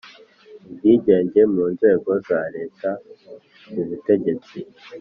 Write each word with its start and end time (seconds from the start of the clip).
ubwigenge 0.67 1.41
mu 1.53 1.63
nzego 1.73 2.11
za 2.27 2.41
Leta 2.55 2.89
mu 3.73 3.81
butegetsi 3.87 4.57